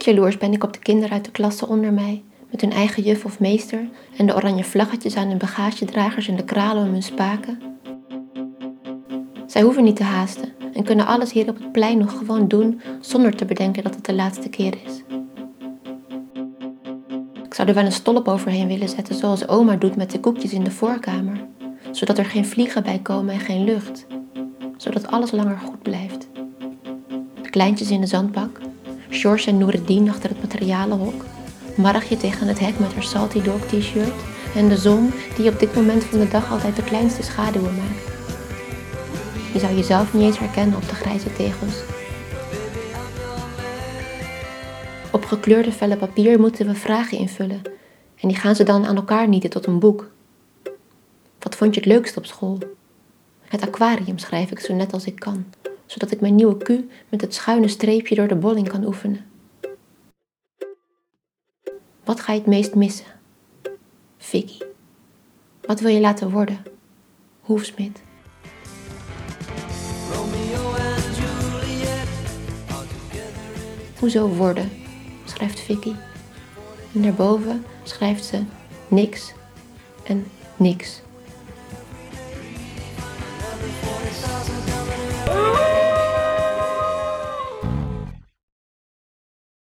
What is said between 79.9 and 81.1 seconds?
en niks.